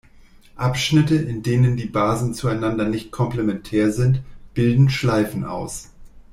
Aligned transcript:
Abschnitte, 0.55 1.13
in 1.13 1.43
denen 1.43 1.77
die 1.77 1.85
Basen 1.85 2.33
zueinander 2.33 2.85
nicht 2.85 3.11
komplementär 3.11 3.91
sind, 3.91 4.23
bilden 4.55 4.89
Schleifen 4.89 5.45
aus. 5.45 5.89